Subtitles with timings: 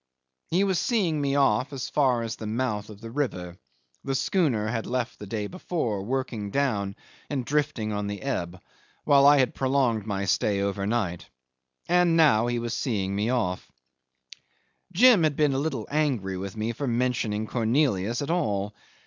[0.49, 3.59] He was seeing me off as far as the mouth of the river.
[4.03, 6.95] The schooner had left the day before, working down
[7.29, 8.59] and drifting on the ebb,
[9.03, 11.29] while I had prolonged my stay overnight.
[11.87, 13.71] And now he was seeing me off.
[14.91, 18.73] 'Jim had been a little angry with me for mentioning Cornelius at all.